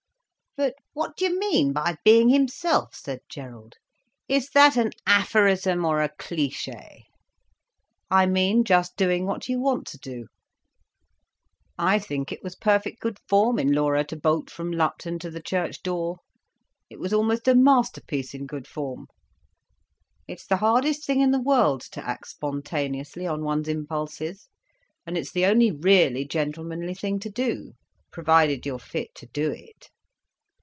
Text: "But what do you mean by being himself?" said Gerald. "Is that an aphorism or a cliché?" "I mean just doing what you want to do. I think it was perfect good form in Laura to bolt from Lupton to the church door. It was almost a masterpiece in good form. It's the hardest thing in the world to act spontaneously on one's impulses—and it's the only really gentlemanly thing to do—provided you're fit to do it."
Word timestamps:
"But 0.57 0.73
what 0.91 1.15
do 1.15 1.23
you 1.23 1.39
mean 1.39 1.71
by 1.71 1.95
being 2.03 2.27
himself?" 2.27 2.93
said 2.93 3.21
Gerald. 3.29 3.75
"Is 4.27 4.49
that 4.49 4.75
an 4.75 4.91
aphorism 5.07 5.85
or 5.85 6.01
a 6.01 6.09
cliché?" 6.09 7.03
"I 8.09 8.25
mean 8.25 8.65
just 8.65 8.97
doing 8.97 9.25
what 9.25 9.47
you 9.47 9.61
want 9.61 9.87
to 9.87 9.97
do. 9.97 10.27
I 11.79 11.99
think 11.99 12.33
it 12.33 12.43
was 12.43 12.57
perfect 12.57 12.99
good 12.99 13.17
form 13.29 13.59
in 13.59 13.71
Laura 13.71 14.03
to 14.03 14.17
bolt 14.17 14.49
from 14.49 14.71
Lupton 14.73 15.19
to 15.19 15.31
the 15.31 15.41
church 15.41 15.81
door. 15.83 16.17
It 16.89 16.99
was 16.99 17.13
almost 17.13 17.47
a 17.47 17.55
masterpiece 17.55 18.33
in 18.33 18.45
good 18.45 18.67
form. 18.67 19.07
It's 20.27 20.45
the 20.45 20.57
hardest 20.57 21.05
thing 21.05 21.21
in 21.21 21.31
the 21.31 21.41
world 21.41 21.79
to 21.93 22.05
act 22.05 22.27
spontaneously 22.27 23.25
on 23.25 23.45
one's 23.45 23.69
impulses—and 23.69 25.17
it's 25.17 25.31
the 25.31 25.45
only 25.45 25.71
really 25.71 26.25
gentlemanly 26.27 26.93
thing 26.93 27.19
to 27.19 27.29
do—provided 27.29 28.65
you're 28.65 28.79
fit 28.79 29.15
to 29.15 29.27
do 29.27 29.49
it." 29.49 29.89